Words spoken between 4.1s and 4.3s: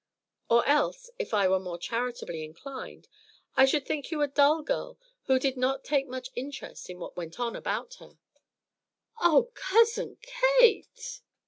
a